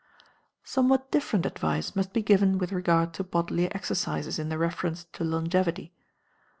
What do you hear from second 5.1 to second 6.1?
longevity.